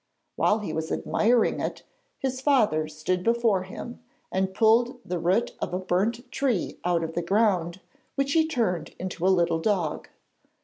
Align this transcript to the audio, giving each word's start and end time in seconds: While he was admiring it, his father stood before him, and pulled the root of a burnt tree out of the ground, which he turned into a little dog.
While 0.35 0.57
he 0.61 0.73
was 0.73 0.91
admiring 0.91 1.59
it, 1.59 1.83
his 2.17 2.41
father 2.41 2.87
stood 2.87 3.23
before 3.23 3.61
him, 3.65 3.99
and 4.31 4.51
pulled 4.51 4.99
the 5.05 5.19
root 5.19 5.55
of 5.61 5.75
a 5.75 5.77
burnt 5.77 6.31
tree 6.31 6.79
out 6.83 7.03
of 7.03 7.13
the 7.13 7.21
ground, 7.21 7.81
which 8.15 8.33
he 8.33 8.47
turned 8.47 8.95
into 8.97 9.27
a 9.27 9.29
little 9.29 9.59
dog. 9.59 10.07